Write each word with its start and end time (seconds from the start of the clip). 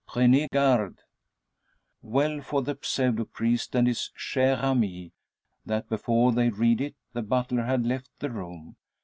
Prenez 0.07 0.47
garde_!" 0.51 0.97
Well 2.01 2.41
for 2.41 2.63
the 2.63 2.75
pseudo 2.81 3.23
priest, 3.23 3.75
and 3.75 3.85
his 3.85 4.09
chere 4.15 4.57
amie, 4.59 5.11
that 5.63 5.89
before 5.89 6.31
they 6.31 6.49
read 6.49 6.81
it, 6.81 6.95
the 7.13 7.21
butler 7.21 7.65
had 7.65 7.85
left 7.85 8.09
the 8.17 8.31
room. 8.31 8.77